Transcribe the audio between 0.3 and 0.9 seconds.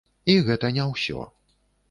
І гэта не